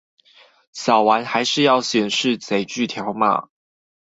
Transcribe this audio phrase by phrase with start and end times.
[0.73, 3.49] 掃完還是要顯示載具條碼